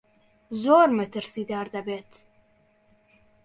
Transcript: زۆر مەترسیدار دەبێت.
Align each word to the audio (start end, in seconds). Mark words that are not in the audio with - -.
زۆر 0.63 0.87
مەترسیدار 0.97 1.67
دەبێت. 1.75 2.11